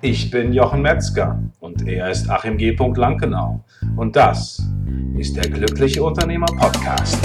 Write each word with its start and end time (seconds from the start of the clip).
Ich 0.00 0.30
bin 0.30 0.52
Jochen 0.52 0.82
Metzger 0.82 1.42
und 1.58 1.88
er 1.88 2.08
ist 2.08 2.30
Achim 2.30 2.56
G. 2.56 2.70
Lankenau. 2.94 3.64
Und 3.96 4.14
das 4.14 4.62
ist 5.16 5.34
der 5.34 5.50
Glückliche 5.50 6.04
Unternehmer 6.04 6.46
Podcast. 6.46 7.18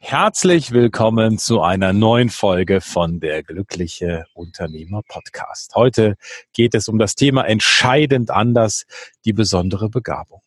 Herzlich 0.00 0.72
willkommen 0.72 1.38
zu 1.38 1.60
einer 1.60 1.92
neuen 1.92 2.30
Folge 2.30 2.80
von 2.80 3.20
der 3.20 3.44
Glückliche 3.44 4.24
Unternehmer 4.34 5.02
Podcast. 5.06 5.76
Heute 5.76 6.16
geht 6.52 6.74
es 6.74 6.88
um 6.88 6.98
das 6.98 7.14
Thema 7.14 7.44
entscheidend 7.44 8.32
anders, 8.32 8.86
die 9.24 9.32
besondere 9.32 9.88
Begabung. 9.88 10.43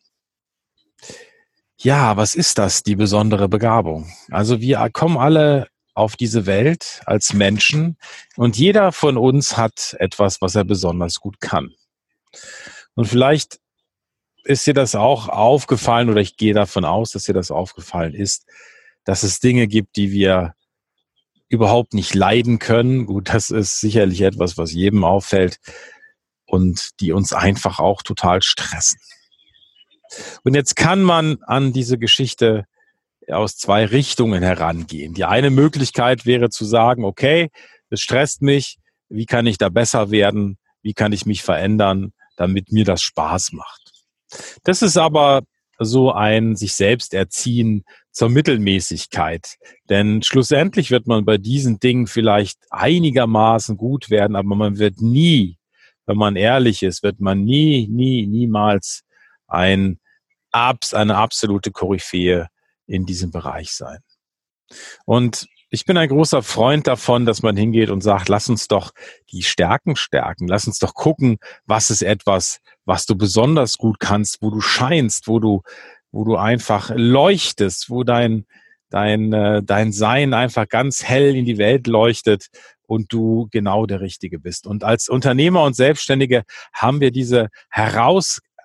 Ja, 1.80 2.16
was 2.16 2.34
ist 2.34 2.58
das, 2.58 2.82
die 2.82 2.96
besondere 2.96 3.48
Begabung? 3.48 4.12
Also 4.32 4.60
wir 4.60 4.90
kommen 4.92 5.16
alle 5.16 5.68
auf 5.94 6.16
diese 6.16 6.44
Welt 6.44 7.02
als 7.06 7.34
Menschen 7.34 7.96
und 8.36 8.56
jeder 8.58 8.90
von 8.90 9.16
uns 9.16 9.56
hat 9.56 9.94
etwas, 10.00 10.40
was 10.40 10.56
er 10.56 10.64
besonders 10.64 11.20
gut 11.20 11.40
kann. 11.40 11.72
Und 12.94 13.06
vielleicht 13.06 13.60
ist 14.42 14.66
dir 14.66 14.74
das 14.74 14.96
auch 14.96 15.28
aufgefallen 15.28 16.10
oder 16.10 16.20
ich 16.20 16.36
gehe 16.36 16.52
davon 16.52 16.84
aus, 16.84 17.12
dass 17.12 17.24
dir 17.24 17.34
das 17.34 17.52
aufgefallen 17.52 18.14
ist, 18.14 18.44
dass 19.04 19.22
es 19.22 19.38
Dinge 19.38 19.68
gibt, 19.68 19.94
die 19.94 20.10
wir 20.10 20.54
überhaupt 21.48 21.94
nicht 21.94 22.12
leiden 22.12 22.58
können. 22.58 23.06
Gut, 23.06 23.32
das 23.32 23.50
ist 23.50 23.80
sicherlich 23.80 24.22
etwas, 24.22 24.58
was 24.58 24.72
jedem 24.72 25.04
auffällt 25.04 25.60
und 26.44 27.00
die 27.00 27.12
uns 27.12 27.32
einfach 27.32 27.78
auch 27.78 28.02
total 28.02 28.42
stressen. 28.42 28.98
Und 30.44 30.54
jetzt 30.54 30.76
kann 30.76 31.02
man 31.02 31.38
an 31.46 31.72
diese 31.72 31.98
Geschichte 31.98 32.64
aus 33.28 33.56
zwei 33.56 33.84
Richtungen 33.84 34.42
herangehen. 34.42 35.14
Die 35.14 35.24
eine 35.24 35.50
Möglichkeit 35.50 36.26
wäre 36.26 36.50
zu 36.50 36.64
sagen, 36.64 37.04
okay, 37.04 37.50
es 37.90 38.00
stresst 38.00 38.42
mich, 38.42 38.78
wie 39.08 39.26
kann 39.26 39.46
ich 39.46 39.58
da 39.58 39.68
besser 39.68 40.10
werden, 40.10 40.58
wie 40.82 40.94
kann 40.94 41.12
ich 41.12 41.26
mich 41.26 41.42
verändern, 41.42 42.12
damit 42.36 42.72
mir 42.72 42.84
das 42.84 43.02
Spaß 43.02 43.52
macht. 43.52 43.92
Das 44.64 44.82
ist 44.82 44.96
aber 44.96 45.42
so 45.78 46.12
ein 46.12 46.56
sich 46.56 46.72
selbst 46.72 47.14
erziehen 47.14 47.84
zur 48.10 48.28
Mittelmäßigkeit. 48.28 49.56
Denn 49.88 50.22
schlussendlich 50.22 50.90
wird 50.90 51.06
man 51.06 51.24
bei 51.24 51.38
diesen 51.38 51.78
Dingen 51.78 52.06
vielleicht 52.06 52.58
einigermaßen 52.70 53.76
gut 53.76 54.10
werden, 54.10 54.36
aber 54.36 54.56
man 54.56 54.78
wird 54.78 55.00
nie, 55.00 55.56
wenn 56.06 56.16
man 56.16 56.36
ehrlich 56.36 56.82
ist, 56.82 57.02
wird 57.02 57.20
man 57.20 57.44
nie, 57.44 57.86
nie, 57.88 58.26
niemals 58.26 59.04
ein, 59.46 60.00
eine 60.94 61.16
absolute 61.16 61.70
Koryphäe 61.70 62.48
in 62.86 63.06
diesem 63.06 63.30
Bereich 63.30 63.72
sein. 63.72 63.98
Und 65.04 65.46
ich 65.70 65.84
bin 65.84 65.98
ein 65.98 66.08
großer 66.08 66.42
Freund 66.42 66.86
davon, 66.86 67.26
dass 67.26 67.42
man 67.42 67.56
hingeht 67.56 67.90
und 67.90 68.00
sagt, 68.00 68.28
lass 68.28 68.48
uns 68.48 68.68
doch 68.68 68.92
die 69.30 69.42
Stärken 69.42 69.96
stärken. 69.96 70.48
Lass 70.48 70.66
uns 70.66 70.78
doch 70.78 70.94
gucken, 70.94 71.38
was 71.66 71.90
ist 71.90 72.02
etwas, 72.02 72.60
was 72.86 73.04
du 73.04 73.16
besonders 73.16 73.76
gut 73.76 74.00
kannst, 74.00 74.40
wo 74.40 74.50
du 74.50 74.62
scheinst, 74.62 75.28
wo 75.28 75.40
du, 75.40 75.62
wo 76.10 76.24
du 76.24 76.36
einfach 76.36 76.90
leuchtest, 76.94 77.90
wo 77.90 78.02
dein, 78.02 78.46
dein, 78.88 79.32
äh, 79.34 79.62
dein 79.62 79.92
Sein 79.92 80.32
einfach 80.32 80.68
ganz 80.68 81.04
hell 81.04 81.36
in 81.36 81.44
die 81.44 81.58
Welt 81.58 81.86
leuchtet 81.86 82.48
und 82.86 83.12
du 83.12 83.48
genau 83.50 83.84
der 83.84 84.00
Richtige 84.00 84.38
bist. 84.38 84.66
Und 84.66 84.84
als 84.84 85.10
Unternehmer 85.10 85.62
und 85.64 85.76
Selbstständige 85.76 86.44
haben 86.72 87.02
wir 87.02 87.10
diese 87.10 87.48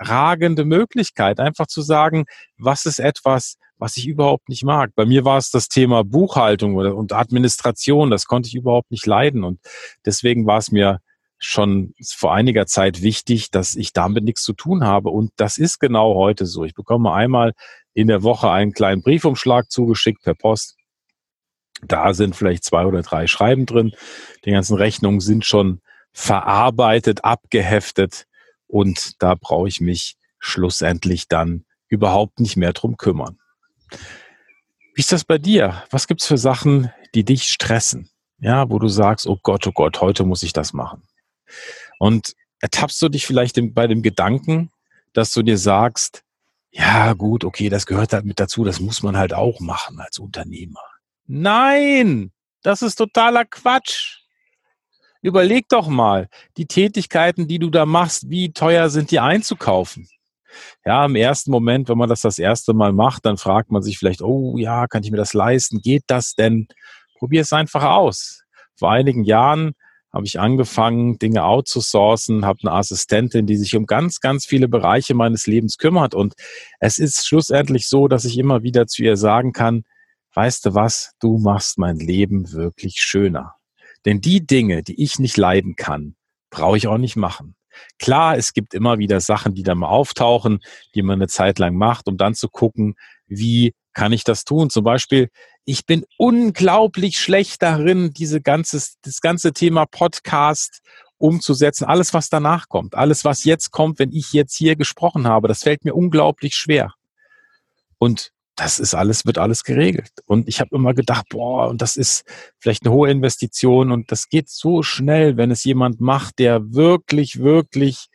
herausragende 0.04 0.66
Möglichkeit, 0.66 1.40
einfach 1.40 1.68
zu 1.68 1.82
sagen, 1.82 2.26
was 2.58 2.86
ist 2.86 3.00
etwas, 3.00 3.58
was 3.78 3.98
ich 3.98 4.08
überhaupt 4.08 4.50
nicht 4.50 4.64
mag. 4.64 4.92
Bei 4.96 5.06
mir 5.06 5.26
war 5.26 5.38
es 5.38 5.50
das 5.50 5.68
Thema 5.68 6.04
Buchhaltung 6.04 6.76
und 6.76 7.12
Administration, 7.12 8.10
das 8.10 8.26
konnte 8.26 8.48
ich 8.48 8.56
überhaupt 8.56 8.92
nicht 8.92 9.06
leiden. 9.06 9.44
Und 9.44 9.60
deswegen 10.06 10.46
war 10.46 10.60
es 10.60 10.72
mir 10.72 11.00
schon 11.40 11.94
vor 12.16 12.34
einiger 12.34 12.66
Zeit 12.66 13.02
wichtig, 13.02 13.52
dass 13.52 13.76
ich 13.76 13.92
damit 13.92 14.24
nichts 14.24 14.44
zu 14.44 14.54
tun 14.54 14.86
habe. 14.86 15.10
Und 15.10 15.32
das 15.36 15.58
ist 15.58 15.80
genau 15.80 16.16
heute 16.16 16.46
so. 16.46 16.64
Ich 16.64 16.74
bekomme 16.74 17.12
einmal 17.12 17.54
in 17.94 18.08
der 18.08 18.24
Woche 18.24 18.50
einen 18.50 18.72
kleinen 18.72 19.02
Briefumschlag 19.02 19.70
zugeschickt 19.70 20.24
per 20.24 20.36
Post. 20.36 20.78
Da 21.86 22.14
sind 22.14 22.36
vielleicht 22.36 22.64
zwei 22.64 22.86
oder 22.86 23.02
drei 23.02 23.28
Schreiben 23.28 23.66
drin. 23.66 23.92
Die 24.46 24.52
ganzen 24.52 24.78
Rechnungen 24.78 25.20
sind 25.20 25.46
schon 25.46 25.82
verarbeitet, 26.14 27.26
abgeheftet 27.26 28.26
und 28.74 29.22
da 29.22 29.36
brauche 29.36 29.68
ich 29.68 29.82
mich 29.82 30.18
schlussendlich 30.40 31.28
dann 31.28 31.64
überhaupt 31.90 32.40
nicht 32.40 32.58
mehr 32.58 32.74
drum 32.74 32.98
kümmern. 32.98 33.38
Wie 34.96 35.02
ist 35.02 35.12
das 35.12 35.24
bei 35.24 35.38
dir? 35.38 35.84
Was 35.92 36.08
gibt's 36.08 36.26
für 36.26 36.40
Sachen, 36.40 36.92
die 37.14 37.24
dich 37.24 37.52
stressen? 37.52 38.10
Ja, 38.40 38.72
wo 38.72 38.80
du 38.80 38.88
sagst, 38.88 39.28
oh 39.28 39.38
Gott, 39.44 39.68
oh 39.68 39.72
Gott, 39.72 40.02
heute 40.02 40.24
muss 40.24 40.42
ich 40.42 40.54
das 40.54 40.74
machen. 40.74 41.04
Und 42.00 42.34
ertappst 42.62 43.00
du 43.00 43.10
dich 43.10 43.28
vielleicht 43.28 43.60
bei 43.76 43.86
dem 43.86 44.02
Gedanken, 44.02 44.72
dass 45.14 45.32
du 45.34 45.44
dir 45.44 45.60
sagst, 45.60 46.24
ja 46.72 47.14
gut, 47.14 47.46
okay, 47.46 47.70
das 47.70 47.86
gehört 47.86 48.12
halt 48.12 48.26
mit 48.26 48.40
dazu, 48.40 48.64
das 48.64 48.80
muss 48.80 49.04
man 49.04 49.16
halt 49.16 49.36
auch 49.36 49.60
machen 49.60 50.00
als 50.00 50.18
Unternehmer. 50.18 50.82
Nein, 51.28 52.32
das 52.64 52.82
ist 52.82 52.96
totaler 52.96 53.46
Quatsch. 53.46 54.23
Überleg 55.24 55.70
doch 55.70 55.88
mal, 55.88 56.28
die 56.58 56.66
Tätigkeiten, 56.66 57.48
die 57.48 57.58
du 57.58 57.70
da 57.70 57.86
machst, 57.86 58.30
wie 58.30 58.52
teuer 58.52 58.90
sind 58.90 59.10
die 59.10 59.22
einzukaufen? 59.22 60.10
Ja, 60.86 61.06
im 61.06 61.16
ersten 61.16 61.50
Moment, 61.50 61.88
wenn 61.88 61.98
man 61.98 62.10
das 62.10 62.22
das 62.22 62.38
erste 62.38 62.74
Mal 62.74 62.92
macht, 62.92 63.26
dann 63.26 63.38
fragt 63.38 63.72
man 63.72 63.82
sich 63.82 63.98
vielleicht, 63.98 64.22
oh 64.22 64.58
ja, 64.58 64.86
kann 64.86 65.02
ich 65.02 65.12
mir 65.12 65.18
das 65.18 65.34
leisten? 65.34 65.80
Geht 65.82 66.04
das 66.08 66.36
denn? 66.36 66.68
Probier 67.18 67.42
es 67.42 67.54
einfach 67.54 67.84
aus. 67.84 68.44
Vor 68.76 68.92
einigen 68.92 69.24
Jahren 69.24 69.76
habe 70.12 70.26
ich 70.26 70.42
angefangen, 70.42 71.18
Dinge 71.20 71.46
outzusourcen, 71.46 72.46
habe 72.46 72.60
eine 72.64 72.74
Assistentin, 72.74 73.48
die 73.48 73.56
sich 73.56 73.78
um 73.78 73.86
ganz, 73.86 74.20
ganz 74.20 74.46
viele 74.46 74.68
Bereiche 74.68 75.16
meines 75.16 75.48
Lebens 75.48 75.78
kümmert. 75.78 76.16
Und 76.16 76.34
es 76.82 77.00
ist 77.00 77.26
schlussendlich 77.26 77.88
so, 77.88 78.10
dass 78.10 78.26
ich 78.26 78.38
immer 78.38 78.62
wieder 78.62 78.88
zu 78.88 79.04
ihr 79.04 79.16
sagen 79.16 79.54
kann, 79.54 79.84
weißt 80.34 80.66
du 80.66 80.74
was, 80.76 81.14
du 81.22 81.38
machst 81.38 81.78
mein 81.78 81.96
Leben 81.96 82.52
wirklich 82.52 82.98
schöner. 82.98 83.56
Denn 84.06 84.22
die 84.22 84.46
Dinge, 84.46 84.84
die 84.84 85.02
ich 85.02 85.20
nicht 85.20 85.38
leiden 85.38 85.76
kann, 85.76 86.16
brauche 86.50 86.78
ich 86.78 86.88
auch 86.88 86.98
nicht 86.98 87.16
machen. 87.16 87.56
Klar, 87.98 88.38
es 88.38 88.54
gibt 88.54 88.74
immer 88.74 89.00
wieder 89.00 89.20
Sachen, 89.20 89.56
die 89.56 89.64
da 89.64 89.74
mal 89.74 89.88
auftauchen, 89.88 90.60
die 90.94 91.02
man 91.02 91.16
eine 91.16 91.28
Zeit 91.28 91.60
lang 91.60 91.76
macht, 91.76 92.08
um 92.08 92.18
dann 92.18 92.36
zu 92.36 92.50
gucken, 92.50 92.96
wie 93.28 93.74
kann 93.94 94.12
ich 94.14 94.24
das 94.24 94.44
tun? 94.44 94.70
Zum 94.70 94.84
Beispiel, 94.84 95.30
ich 95.66 95.86
bin 95.86 96.06
unglaublich 96.18 97.20
schlecht 97.20 97.62
darin, 97.62 98.12
diese 98.12 98.42
ganze, 98.42 98.82
das 99.02 99.22
ganze 99.22 99.54
Thema 99.54 99.86
Podcast 99.86 100.82
umzusetzen. 101.18 101.86
Alles, 101.86 102.14
was 102.14 102.30
danach 102.30 102.68
kommt, 102.68 102.96
alles, 102.96 103.24
was 103.24 103.46
jetzt 103.46 103.72
kommt, 103.72 104.00
wenn 104.00 104.12
ich 104.12 104.34
jetzt 104.34 104.56
hier 104.56 104.76
gesprochen 104.76 105.26
habe, 105.26 105.48
das 105.48 105.64
fällt 105.64 105.86
mir 105.86 105.96
unglaublich 105.96 106.56
schwer. 106.56 106.94
Und 107.98 108.32
das 108.56 108.80
ist 108.80 108.94
alles, 108.94 109.26
wird 109.26 109.38
alles 109.38 109.64
geregelt. 109.64 110.12
Und 110.26 110.48
ich 110.48 110.60
habe 110.60 110.76
immer 110.76 110.94
gedacht, 110.94 111.28
boah, 111.30 111.68
und 111.70 111.82
das 111.82 111.96
ist 111.96 112.24
vielleicht 112.60 112.86
eine 112.86 112.94
hohe 112.94 113.10
Investition 113.10 113.92
und 113.92 114.12
das 114.12 114.30
geht 114.30 114.50
so 114.50 114.84
schnell, 114.84 115.38
wenn 115.38 115.52
es 115.52 115.64
jemand 115.64 116.02
macht, 116.02 116.40
der 116.40 116.74
wirklich, 116.74 117.40
wirklich 117.40 118.08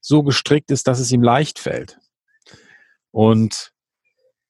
so 0.00 0.22
gestrickt 0.22 0.70
ist, 0.70 0.86
dass 0.86 1.00
es 1.00 1.10
ihm 1.12 1.22
leicht 1.22 1.58
fällt. 1.58 1.98
Und 3.10 3.72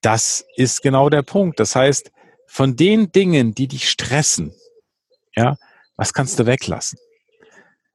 das 0.01 0.45
ist 0.55 0.81
genau 0.81 1.09
der 1.09 1.23
Punkt. 1.23 1.59
Das 1.59 1.75
heißt, 1.75 2.11
von 2.47 2.75
den 2.75 3.11
Dingen, 3.11 3.53
die 3.53 3.67
dich 3.67 3.89
stressen, 3.89 4.53
ja, 5.35 5.57
was 5.95 6.13
kannst 6.13 6.39
du 6.39 6.45
weglassen? 6.45 6.99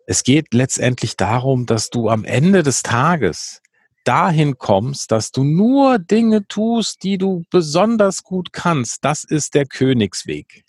Es 0.06 0.24
geht 0.24 0.52
letztendlich 0.52 1.16
darum, 1.16 1.66
dass 1.66 1.90
du 1.90 2.08
am 2.08 2.24
Ende 2.24 2.62
des 2.62 2.82
Tages 2.82 3.60
dahin 4.04 4.58
kommst, 4.58 5.12
dass 5.12 5.32
du 5.32 5.44
nur 5.44 5.98
Dinge 5.98 6.46
tust, 6.46 7.02
die 7.02 7.18
du 7.18 7.44
besonders 7.50 8.22
gut 8.22 8.52
kannst, 8.52 9.04
das 9.04 9.24
ist 9.24 9.54
der 9.54 9.66
Königsweg. 9.66 10.64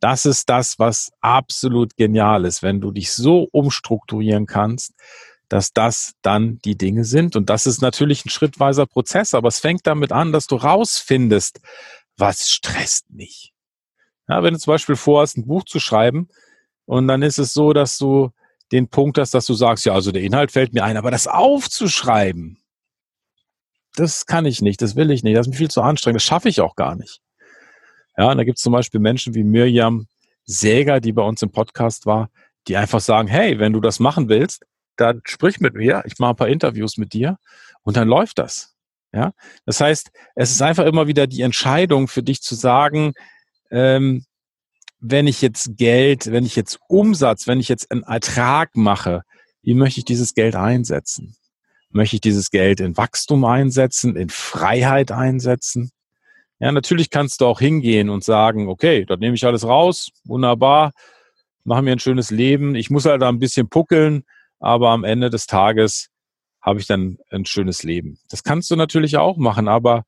Das 0.00 0.26
ist 0.26 0.48
das, 0.48 0.78
was 0.78 1.10
absolut 1.20 1.96
genial 1.96 2.44
ist, 2.44 2.62
wenn 2.62 2.80
du 2.80 2.90
dich 2.90 3.12
so 3.12 3.48
umstrukturieren 3.52 4.46
kannst, 4.46 4.92
dass 5.48 5.72
das 5.72 6.14
dann 6.22 6.58
die 6.64 6.76
Dinge 6.76 7.04
sind. 7.04 7.36
Und 7.36 7.50
das 7.50 7.66
ist 7.66 7.82
natürlich 7.82 8.24
ein 8.24 8.30
schrittweiser 8.30 8.86
Prozess, 8.86 9.34
aber 9.34 9.48
es 9.48 9.60
fängt 9.60 9.86
damit 9.86 10.12
an, 10.12 10.32
dass 10.32 10.46
du 10.46 10.56
rausfindest, 10.56 11.60
was 12.16 12.48
stresst 12.48 13.10
mich. 13.10 13.52
Ja, 14.28 14.42
wenn 14.42 14.54
du 14.54 14.60
zum 14.60 14.72
Beispiel 14.72 14.96
vorhast, 14.96 15.36
ein 15.36 15.46
Buch 15.46 15.64
zu 15.64 15.78
schreiben 15.78 16.28
und 16.84 17.08
dann 17.08 17.22
ist 17.22 17.38
es 17.38 17.52
so, 17.52 17.72
dass 17.72 17.98
du 17.98 18.30
den 18.72 18.88
Punkt 18.88 19.18
hast, 19.18 19.34
dass 19.34 19.46
du 19.46 19.54
sagst, 19.54 19.84
ja, 19.84 19.92
also 19.92 20.12
der 20.12 20.22
Inhalt 20.22 20.50
fällt 20.50 20.72
mir 20.72 20.84
ein, 20.84 20.96
aber 20.96 21.10
das 21.10 21.26
aufzuschreiben, 21.26 22.58
das 23.94 24.26
kann 24.26 24.46
ich 24.46 24.62
nicht, 24.62 24.80
das 24.80 24.96
will 24.96 25.10
ich 25.10 25.22
nicht, 25.22 25.36
das 25.36 25.46
ist 25.46 25.50
mir 25.50 25.58
viel 25.58 25.70
zu 25.70 25.82
anstrengend, 25.82 26.16
das 26.16 26.24
schaffe 26.24 26.48
ich 26.48 26.60
auch 26.60 26.76
gar 26.76 26.96
nicht. 26.96 27.20
Ja, 28.16 28.30
und 28.30 28.38
da 28.38 28.44
gibt 28.44 28.58
es 28.58 28.62
zum 28.62 28.72
Beispiel 28.72 29.00
Menschen 29.00 29.34
wie 29.34 29.44
Mirjam 29.44 30.06
Säger, 30.44 31.00
die 31.00 31.12
bei 31.12 31.22
uns 31.22 31.42
im 31.42 31.50
Podcast 31.50 32.06
war, 32.06 32.30
die 32.66 32.76
einfach 32.76 33.00
sagen, 33.00 33.28
hey, 33.28 33.58
wenn 33.58 33.72
du 33.72 33.80
das 33.80 34.00
machen 34.00 34.28
willst, 34.28 34.64
dann 34.96 35.20
sprich 35.24 35.60
mit 35.60 35.74
mir, 35.74 36.02
ich 36.06 36.18
mache 36.18 36.30
ein 36.30 36.36
paar 36.36 36.48
Interviews 36.48 36.96
mit 36.96 37.12
dir 37.12 37.38
und 37.82 37.96
dann 37.96 38.08
läuft 38.08 38.38
das. 38.38 38.74
Ja, 39.14 39.32
das 39.66 39.80
heißt, 39.80 40.10
es 40.36 40.50
ist 40.50 40.62
einfach 40.62 40.86
immer 40.86 41.06
wieder 41.06 41.26
die 41.26 41.42
Entscheidung 41.42 42.08
für 42.08 42.22
dich 42.22 42.40
zu 42.40 42.54
sagen, 42.54 43.12
ähm, 43.70 44.24
wenn 45.02 45.26
ich 45.26 45.42
jetzt 45.42 45.76
Geld, 45.76 46.30
wenn 46.30 46.46
ich 46.46 46.54
jetzt 46.54 46.78
Umsatz, 46.88 47.48
wenn 47.48 47.58
ich 47.58 47.68
jetzt 47.68 47.90
einen 47.90 48.04
Ertrag 48.04 48.76
mache, 48.76 49.22
wie 49.62 49.74
möchte 49.74 49.98
ich 49.98 50.04
dieses 50.04 50.32
Geld 50.32 50.54
einsetzen? 50.54 51.34
Möchte 51.90 52.16
ich 52.16 52.20
dieses 52.20 52.50
Geld 52.50 52.80
in 52.80 52.96
Wachstum 52.96 53.44
einsetzen, 53.44 54.14
in 54.14 54.30
Freiheit 54.30 55.10
einsetzen? 55.10 55.90
Ja, 56.60 56.70
natürlich 56.70 57.10
kannst 57.10 57.40
du 57.40 57.46
auch 57.46 57.58
hingehen 57.58 58.10
und 58.10 58.22
sagen, 58.22 58.68
okay, 58.68 59.04
dort 59.04 59.18
nehme 59.18 59.34
ich 59.34 59.44
alles 59.44 59.66
raus, 59.66 60.10
wunderbar, 60.24 60.92
mache 61.64 61.82
mir 61.82 61.92
ein 61.92 61.98
schönes 61.98 62.30
Leben. 62.30 62.76
Ich 62.76 62.88
muss 62.88 63.04
halt 63.04 63.22
da 63.22 63.28
ein 63.28 63.40
bisschen 63.40 63.68
puckeln, 63.68 64.22
aber 64.60 64.90
am 64.90 65.02
Ende 65.02 65.30
des 65.30 65.48
Tages 65.48 66.10
habe 66.60 66.78
ich 66.78 66.86
dann 66.86 67.18
ein 67.30 67.44
schönes 67.44 67.82
Leben. 67.82 68.20
Das 68.30 68.44
kannst 68.44 68.70
du 68.70 68.76
natürlich 68.76 69.16
auch 69.16 69.36
machen, 69.36 69.66
aber 69.66 70.04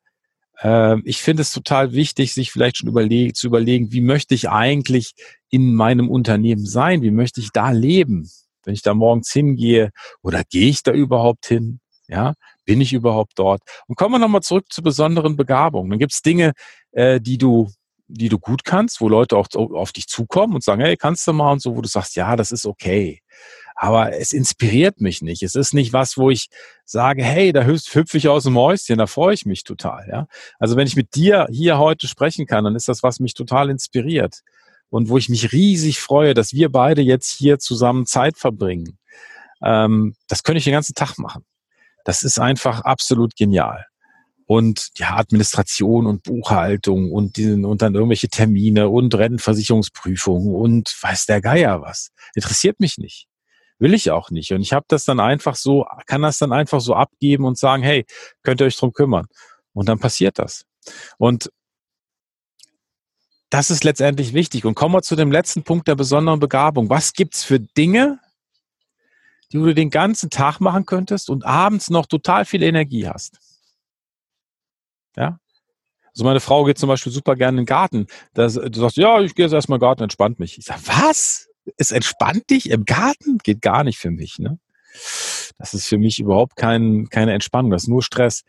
ich 1.05 1.21
finde 1.21 1.43
es 1.43 1.53
total 1.53 1.93
wichtig, 1.93 2.33
sich 2.33 2.53
vielleicht 2.53 2.79
schon 2.79 2.89
überleg 2.89 3.37
zu 3.37 3.47
überlegen, 3.47 3.93
wie 3.93 4.01
möchte 4.01 4.35
ich 4.35 4.49
eigentlich 4.49 5.15
in 5.51 5.75
meinem 5.75 6.09
Unternehmen 6.09 6.65
sein? 6.65 7.03
Wie 7.03 7.11
möchte 7.11 7.41
ich 7.41 7.51
da 7.53 7.71
leben? 7.71 8.31
Wenn 8.65 8.75
ich 8.75 8.83
da 8.83 8.95
morgens 8.95 9.33
hingehe 9.33 9.91
oder 10.23 10.43
gehe 10.49 10.69
ich 10.69 10.83
da 10.83 10.93
überhaupt 10.93 11.47
hin? 11.47 11.81
Ja, 12.07 12.35
bin 12.65 12.81
ich 12.81 12.93
überhaupt 12.93 13.33
dort? 13.37 13.63
Und 13.87 13.97
kommen 13.97 14.15
wir 14.15 14.19
nochmal 14.19 14.43
zurück 14.43 14.67
zu 14.71 14.83
besonderen 14.83 15.37
Begabungen. 15.37 15.91
Dann 15.91 15.99
gibt 15.99 16.13
es 16.13 16.23
Dinge, 16.23 16.53
äh, 16.93 17.21
die 17.21 17.39
du 17.39 17.71
die 18.07 18.29
du 18.29 18.39
gut 18.39 18.65
kannst, 18.65 19.01
wo 19.01 19.09
Leute 19.09 19.35
auch 19.35 19.49
auf 19.55 19.91
dich 19.91 20.07
zukommen 20.09 20.55
und 20.55 20.63
sagen, 20.63 20.83
hey, 20.83 20.95
kannst 20.95 21.27
du 21.27 21.33
mal 21.33 21.53
und 21.53 21.63
so, 21.63 21.75
wo 21.75 21.81
du 21.81 21.89
sagst, 21.89 22.17
ja, 22.17 22.37
das 22.37 22.53
ist 22.53 22.67
okay 22.67 23.23
aber 23.75 24.13
es 24.13 24.33
inspiriert 24.33 25.01
mich 25.01 25.23
nicht. 25.23 25.43
Es 25.43 25.55
ist 25.55 25.75
nicht 25.75 25.93
was, 25.93 26.17
wo 26.17 26.31
ich 26.31 26.49
sage, 26.85 27.25
hey, 27.25 27.53
da 27.53 27.65
hüpfe 27.65 28.17
ich 28.17 28.29
aus 28.29 28.45
dem 28.45 28.57
Häuschen, 28.57 28.99
da 28.99 29.07
freue 29.07 29.35
ich 29.35 29.47
mich 29.47 29.65
total. 29.65 30.07
Ja? 30.09 30.27
Also 30.59 30.77
wenn 30.77 30.87
ich 30.87 30.97
mit 30.97 31.15
dir 31.15 31.47
hier 31.51 31.79
heute 31.79 32.07
sprechen 32.07 32.47
kann, 32.47 32.65
dann 32.65 32.77
ist 32.77 32.89
das, 32.89 33.03
was 33.03 33.21
mich 33.21 33.35
total 33.35 33.71
inspiriert 33.71 34.43
und 34.91 35.09
wo 35.09 35.19
ich 35.19 35.29
mich 35.29 35.53
riesig 35.53 36.01
freue, 36.01 36.35
dass 36.35 36.53
wir 36.53 36.71
beide 36.71 37.03
jetzt 37.03 37.31
hier 37.31 37.59
zusammen 37.59 38.07
Zeit 38.07 38.39
verbringen. 38.39 38.99
Ähm, 39.63 40.15
das 40.29 40.43
könnte 40.45 40.59
ich 40.59 40.65
den 40.65 40.73
ganzen 40.73 40.95
Tag 40.95 41.19
machen. 41.19 41.45
Das 42.05 42.23
ist 42.23 42.39
einfach 42.39 42.83
absolut 42.83 43.35
genial 43.35 43.87
und 44.47 44.91
ja, 44.97 45.17
Administration 45.17 46.07
und 46.07 46.23
Buchhaltung 46.23 47.13
und, 47.13 47.37
diesen, 47.37 47.65
und 47.65 47.83
dann 47.83 47.95
irgendwelche 47.95 48.29
Termine 48.29 48.89
und 48.89 49.15
Rentenversicherungsprüfungen 49.15 50.55
und 50.55 50.95
weiß 51.01 51.27
der 51.27 51.41
Geier 51.41 51.81
was. 51.81 52.11
Interessiert 52.35 52.81
mich 52.81 52.99
nicht. 52.99 53.27
Will 53.85 53.93
ich 53.93 54.11
auch 54.11 54.31
nicht. 54.31 54.51
Und 54.51 54.63
ich 54.63 54.73
habe 54.73 54.87
das 54.89 55.05
dann 55.05 55.21
einfach 55.21 55.57
so, 55.57 55.85
kann 56.07 56.23
das 56.23 56.39
dann 56.39 56.55
einfach 56.55 56.81
so 56.81 56.95
abgeben 56.95 57.45
und 57.45 57.59
sagen, 57.59 57.83
hey, 57.83 58.07
könnt 58.43 58.63
ihr 58.63 58.67
euch 58.67 58.79
drum 58.79 58.95
kümmern. 58.95 59.27
Und 59.75 59.91
dann 59.91 59.99
passiert 59.99 60.39
das. 60.39 60.65
Und 61.19 61.53
das 63.51 63.71
ist 63.71 63.85
letztendlich 63.85 64.33
wichtig. 64.33 64.65
Und 64.65 64.75
kommen 64.75 64.95
wir 64.95 65.03
zu 65.03 65.17
dem 65.17 65.31
letzten 65.31 65.65
Punkt 65.65 65.87
der 65.87 65.97
besonderen 65.97 66.41
Begabung. 66.41 66.89
Was 66.89 67.13
gibt's 67.13 67.45
für 67.45 67.61
Dinge, 67.61 68.21
die 69.53 69.59
du 69.59 69.75
den 69.75 69.91
ganzen 69.91 70.31
Tag 70.31 70.61
machen 70.61 70.87
könntest 70.87 71.29
und 71.29 71.45
abends 71.45 71.91
noch 71.91 72.07
total 72.07 72.47
viel 72.47 72.63
Energie 72.63 73.07
hast? 73.07 73.39
Ja? 75.15 75.39
Also 76.07 76.25
meine 76.25 76.41
Frau 76.41 76.65
geht 76.65 76.79
zum 76.79 76.89
Beispiel 76.89 77.13
super 77.13 77.37
gerne 77.37 77.59
in 77.59 77.65
den 77.65 77.67
Garten. 77.67 78.07
Du 78.33 78.49
sagst, 78.49 78.97
ja, 78.97 79.21
ich 79.21 79.35
gehe 79.35 79.45
jetzt 79.45 79.53
erstmal 79.53 79.77
in 79.77 79.81
den 79.81 79.89
Garten, 79.89 80.05
entspannt 80.05 80.39
mich. 80.39 80.57
Ich 80.57 80.65
sage, 80.65 80.81
was? 80.87 81.51
Es 81.77 81.91
entspannt 81.91 82.51
dich 82.51 82.71
im 82.71 82.85
Garten? 82.85 83.39
Geht 83.43 83.63
gar 83.63 83.85
nicht 83.85 83.99
für 83.99 84.11
mich. 84.11 84.39
Ne? 84.39 84.59
Das 85.59 85.75
ist 85.75 85.87
für 85.87 85.99
mich 85.99 86.19
überhaupt 86.19 86.57
kein, 86.57 87.09
keine 87.09 87.33
Entspannung, 87.33 87.71
das 87.71 87.85
ist 87.85 87.89
nur 87.89 88.03
Stress. 88.03 88.43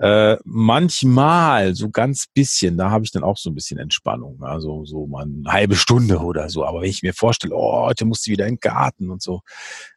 Äh, 0.00 0.36
manchmal, 0.44 1.74
so 1.74 1.90
ganz 1.90 2.26
bisschen, 2.32 2.76
da 2.76 2.90
habe 2.90 3.04
ich 3.04 3.10
dann 3.10 3.24
auch 3.24 3.36
so 3.36 3.50
ein 3.50 3.54
bisschen 3.56 3.78
Entspannung. 3.78 4.40
Also 4.42 4.84
so 4.84 5.08
mal 5.08 5.24
eine 5.24 5.52
halbe 5.52 5.74
Stunde 5.74 6.18
oder 6.18 6.48
so. 6.50 6.64
Aber 6.64 6.82
wenn 6.82 6.90
ich 6.90 7.02
mir 7.02 7.14
vorstelle, 7.14 7.54
oh, 7.54 7.86
heute 7.86 8.04
musst 8.04 8.26
du 8.26 8.30
wieder 8.30 8.46
in 8.46 8.54
den 8.54 8.60
Garten 8.60 9.10
und 9.10 9.22
so. 9.22 9.40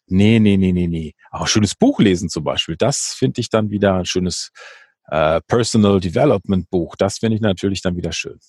Nee, 0.07 0.39
nee, 0.39 0.57
nee, 0.57 0.71
nee, 0.71 0.87
nee. 0.87 1.13
Auch 1.29 1.47
schönes 1.47 1.75
Buch 1.75 1.99
lesen 1.99 2.29
zum 2.29 2.43
Beispiel. 2.43 2.77
Das 2.77 3.13
finde 3.15 3.41
ich 3.41 3.49
dann 3.49 3.69
wieder 3.69 3.93
ein 3.93 4.05
schönes 4.05 4.51
äh, 5.05 5.39
Personal 5.47 5.99
Development 5.99 6.67
Buch. 6.71 6.95
Das 6.95 7.19
finde 7.19 7.35
ich 7.35 7.41
natürlich 7.41 7.81
dann 7.83 7.95
wieder 7.95 8.11
schön. 8.11 8.39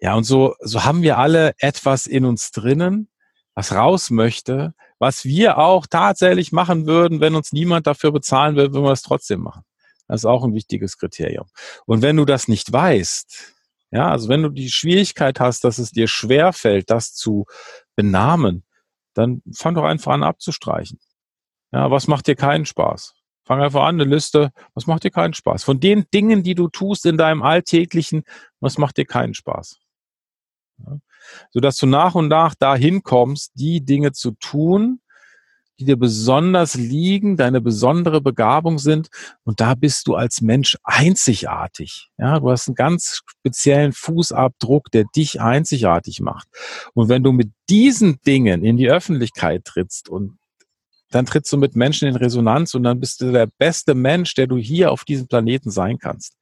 Ja, 0.00 0.14
und 0.14 0.24
so, 0.24 0.56
so 0.60 0.84
haben 0.84 1.02
wir 1.02 1.18
alle 1.18 1.52
etwas 1.58 2.06
in 2.06 2.24
uns 2.24 2.50
drinnen, 2.50 3.08
was 3.54 3.72
raus 3.72 4.10
möchte, 4.10 4.74
was 4.98 5.24
wir 5.24 5.58
auch 5.58 5.86
tatsächlich 5.86 6.52
machen 6.52 6.86
würden, 6.86 7.20
wenn 7.20 7.34
uns 7.34 7.52
niemand 7.52 7.86
dafür 7.86 8.12
bezahlen 8.12 8.56
will, 8.56 8.72
würden 8.72 8.84
wir 8.84 8.92
es 8.92 9.02
trotzdem 9.02 9.40
machen. 9.40 9.64
Das 10.08 10.20
ist 10.20 10.26
auch 10.26 10.44
ein 10.44 10.54
wichtiges 10.54 10.98
Kriterium. 10.98 11.46
Und 11.86 12.02
wenn 12.02 12.16
du 12.16 12.24
das 12.24 12.48
nicht 12.48 12.72
weißt, 12.72 13.54
ja, 13.90 14.10
also 14.10 14.28
wenn 14.28 14.42
du 14.42 14.48
die 14.48 14.70
Schwierigkeit 14.70 15.38
hast, 15.40 15.64
dass 15.64 15.78
es 15.78 15.90
dir 15.90 16.08
schwer 16.08 16.52
fällt, 16.52 16.90
das 16.90 17.14
zu 17.14 17.46
benamen, 17.94 18.64
dann 19.14 19.42
fang 19.54 19.74
doch 19.74 19.84
einfach 19.84 20.12
an 20.12 20.22
abzustreichen. 20.22 20.98
Ja, 21.72 21.90
was 21.90 22.06
macht 22.06 22.26
dir 22.26 22.36
keinen 22.36 22.64
Spaß? 22.64 23.14
Fang 23.44 23.60
einfach 23.60 23.82
an, 23.82 24.00
eine 24.00 24.04
Liste, 24.04 24.52
was 24.74 24.86
macht 24.86 25.04
dir 25.04 25.10
keinen 25.10 25.34
Spaß? 25.34 25.64
Von 25.64 25.80
den 25.80 26.06
Dingen, 26.14 26.42
die 26.42 26.54
du 26.54 26.68
tust 26.68 27.04
in 27.06 27.16
deinem 27.16 27.42
Alltäglichen, 27.42 28.22
was 28.60 28.78
macht 28.78 28.96
dir 28.96 29.04
keinen 29.04 29.34
Spaß? 29.34 29.78
Ja, 30.78 30.98
sodass 31.50 31.76
du 31.76 31.86
nach 31.86 32.14
und 32.14 32.28
nach 32.28 32.54
dahin 32.54 33.02
kommst, 33.02 33.52
die 33.54 33.84
Dinge 33.84 34.12
zu 34.12 34.32
tun, 34.32 35.00
die 35.78 35.84
dir 35.84 35.96
besonders 35.96 36.74
liegen, 36.74 37.36
deine 37.36 37.60
besondere 37.60 38.20
Begabung 38.20 38.78
sind. 38.78 39.08
Und 39.44 39.60
da 39.60 39.74
bist 39.74 40.06
du 40.06 40.14
als 40.14 40.40
Mensch 40.40 40.76
einzigartig. 40.84 42.08
Ja, 42.18 42.38
du 42.38 42.50
hast 42.50 42.68
einen 42.68 42.76
ganz 42.76 43.22
speziellen 43.26 43.92
Fußabdruck, 43.92 44.90
der 44.92 45.04
dich 45.16 45.40
einzigartig 45.40 46.20
macht. 46.20 46.46
Und 46.94 47.08
wenn 47.08 47.22
du 47.24 47.32
mit 47.32 47.50
diesen 47.68 48.20
Dingen 48.26 48.64
in 48.64 48.76
die 48.76 48.90
Öffentlichkeit 48.90 49.64
trittst 49.64 50.08
und 50.08 50.38
dann 51.14 51.26
trittst 51.26 51.52
du 51.52 51.56
mit 51.56 51.76
Menschen 51.76 52.08
in 52.08 52.16
Resonanz 52.16 52.74
und 52.74 52.82
dann 52.82 53.00
bist 53.00 53.20
du 53.20 53.32
der 53.32 53.46
beste 53.58 53.94
Mensch, 53.94 54.34
der 54.34 54.46
du 54.46 54.56
hier 54.56 54.90
auf 54.90 55.04
diesem 55.04 55.28
Planeten 55.28 55.70
sein 55.70 55.98
kannst. 55.98 56.36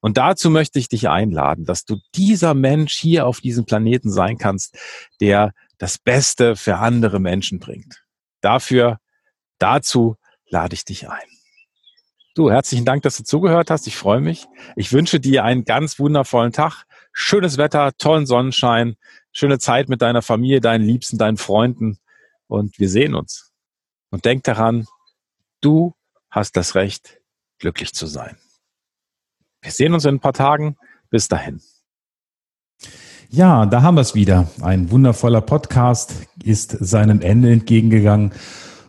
Und 0.00 0.16
dazu 0.16 0.50
möchte 0.50 0.78
ich 0.78 0.88
dich 0.88 1.08
einladen, 1.08 1.64
dass 1.64 1.84
du 1.84 1.96
dieser 2.14 2.54
Mensch 2.54 2.96
hier 2.96 3.26
auf 3.26 3.40
diesem 3.40 3.66
Planeten 3.66 4.10
sein 4.10 4.38
kannst, 4.38 4.78
der 5.20 5.52
das 5.78 5.98
Beste 5.98 6.56
für 6.56 6.78
andere 6.78 7.20
Menschen 7.20 7.58
bringt. 7.58 8.02
Dafür, 8.40 8.98
dazu 9.58 10.16
lade 10.48 10.74
ich 10.74 10.84
dich 10.84 11.08
ein. 11.08 11.28
Du, 12.34 12.50
herzlichen 12.50 12.84
Dank, 12.84 13.02
dass 13.02 13.16
du 13.16 13.24
zugehört 13.24 13.70
hast. 13.70 13.86
Ich 13.86 13.96
freue 13.96 14.20
mich. 14.20 14.46
Ich 14.76 14.92
wünsche 14.92 15.20
dir 15.20 15.44
einen 15.44 15.64
ganz 15.64 15.98
wundervollen 15.98 16.52
Tag. 16.52 16.84
Schönes 17.12 17.58
Wetter, 17.58 17.92
tollen 17.98 18.24
Sonnenschein, 18.24 18.94
schöne 19.32 19.58
Zeit 19.58 19.88
mit 19.88 20.00
deiner 20.00 20.22
Familie, 20.22 20.60
deinen 20.60 20.84
Liebsten, 20.84 21.18
deinen 21.18 21.36
Freunden. 21.36 21.98
Und 22.46 22.78
wir 22.78 22.88
sehen 22.88 23.14
uns. 23.14 23.49
Und 24.10 24.24
denk 24.24 24.44
daran, 24.44 24.86
du 25.60 25.94
hast 26.30 26.56
das 26.56 26.74
Recht, 26.74 27.20
glücklich 27.58 27.94
zu 27.94 28.06
sein. 28.06 28.36
Wir 29.62 29.70
sehen 29.70 29.94
uns 29.94 30.04
in 30.04 30.16
ein 30.16 30.20
paar 30.20 30.32
Tagen. 30.32 30.76
Bis 31.10 31.28
dahin. 31.28 31.60
Ja, 33.30 33.66
da 33.66 33.82
haben 33.82 33.96
wir 33.96 34.00
es 34.00 34.14
wieder. 34.14 34.48
Ein 34.60 34.90
wundervoller 34.90 35.40
Podcast 35.40 36.14
ist 36.42 36.76
seinem 36.80 37.20
Ende 37.20 37.52
entgegengegangen. 37.52 38.32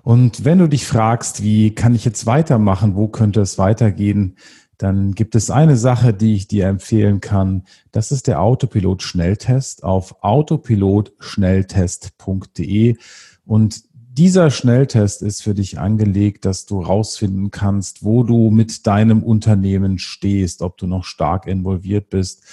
Und 0.03 0.45
wenn 0.45 0.59
du 0.59 0.67
dich 0.67 0.87
fragst, 0.87 1.43
wie 1.43 1.75
kann 1.75 1.93
ich 1.93 2.05
jetzt 2.05 2.25
weitermachen, 2.25 2.95
wo 2.95 3.07
könnte 3.07 3.41
es 3.41 3.57
weitergehen, 3.57 4.37
dann 4.77 5.13
gibt 5.13 5.35
es 5.35 5.51
eine 5.51 5.75
Sache, 5.77 6.13
die 6.13 6.35
ich 6.35 6.47
dir 6.47 6.67
empfehlen 6.67 7.21
kann. 7.21 7.65
Das 7.91 8.11
ist 8.11 8.25
der 8.25 8.41
Autopilot 8.41 9.03
Schnelltest 9.03 9.83
auf 9.83 10.23
autopilotschnelltest.de. 10.23 12.97
Und 13.45 13.83
dieser 14.13 14.51
Schnelltest 14.51 15.21
ist 15.21 15.41
für 15.41 15.53
dich 15.53 15.79
angelegt, 15.79 16.43
dass 16.45 16.65
du 16.65 16.81
rausfinden 16.81 17.49
kannst, 17.49 18.03
wo 18.03 18.23
du 18.23 18.49
mit 18.49 18.85
deinem 18.85 19.23
Unternehmen 19.23 19.99
stehst, 19.99 20.61
ob 20.61 20.77
du 20.77 20.85
noch 20.85 21.05
stark 21.05 21.47
involviert 21.47 22.09
bist, 22.09 22.43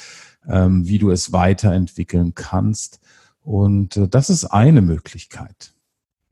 ähm, 0.48 0.86
wie 0.86 0.98
du 0.98 1.10
es 1.10 1.32
weiterentwickeln 1.32 2.34
kannst. 2.34 3.00
Und 3.42 3.96
äh, 3.96 4.08
das 4.08 4.30
ist 4.30 4.44
eine 4.44 4.82
Möglichkeit. 4.82 5.74